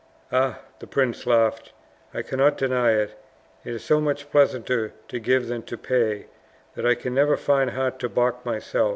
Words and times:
"Ah!" 0.31 0.61
the 0.79 0.87
prince 0.87 1.27
laughed, 1.27 1.73
"I 2.11 2.23
cannot 2.23 2.57
deny 2.57 2.93
it. 2.93 3.19
It 3.63 3.75
is 3.75 3.83
so 3.83 4.01
much 4.01 4.31
pleasanter 4.31 4.93
to 5.09 5.19
give 5.19 5.47
than 5.47 5.61
to 5.61 5.77
pay, 5.77 6.25
that 6.73 6.87
I 6.87 6.95
can 6.95 7.13
never 7.13 7.37
find 7.37 7.69
heart 7.69 7.99
to 7.99 8.09
balk 8.09 8.43
myself. 8.43 8.89